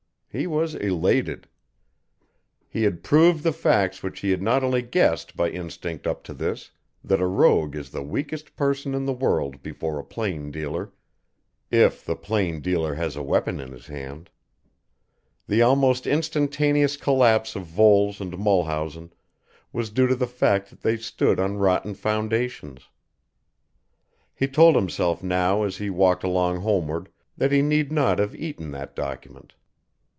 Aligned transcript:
He 0.33 0.47
was 0.47 0.75
elated. 0.75 1.49
He 2.69 2.83
had 2.83 3.03
proved 3.03 3.43
the 3.43 3.51
facts 3.51 4.01
which 4.01 4.21
he 4.21 4.31
had 4.31 4.41
only 4.47 4.81
guessed 4.81 5.35
by 5.35 5.49
instinct 5.49 6.07
up 6.07 6.23
to 6.23 6.33
this, 6.33 6.71
that 7.03 7.19
a 7.19 7.27
rogue 7.27 7.75
is 7.75 7.89
the 7.89 8.01
weakest 8.01 8.55
person 8.55 8.95
in 8.95 9.03
the 9.05 9.11
world 9.11 9.61
before 9.61 9.99
a 9.99 10.05
plain 10.05 10.49
dealer, 10.49 10.93
if 11.69 12.05
the 12.05 12.15
plain 12.15 12.61
dealer 12.61 12.93
has 12.95 13.17
a 13.17 13.21
weapon 13.21 13.59
in 13.59 13.73
his 13.73 13.87
hand. 13.87 14.29
The 15.47 15.61
almost 15.61 16.07
instantaneous 16.07 16.95
collapse 16.95 17.57
of 17.57 17.63
Voles 17.65 18.21
and 18.21 18.37
Mulhausen 18.37 19.11
was 19.73 19.89
due 19.89 20.07
to 20.07 20.15
the 20.15 20.27
fact 20.27 20.69
that 20.69 20.79
they 20.79 20.95
stood 20.95 21.41
on 21.41 21.57
rotten 21.57 21.93
foundations. 21.93 22.87
He 24.33 24.47
told 24.47 24.75
himself 24.77 25.21
now 25.21 25.63
as 25.63 25.75
he 25.75 25.89
walked 25.89 26.23
along 26.23 26.61
homeward 26.61 27.09
that 27.35 27.51
he 27.51 27.61
need 27.61 27.91
not 27.91 28.17
have 28.19 28.33
eaten 28.33 28.71
that 28.71 28.95
document. 28.95 29.55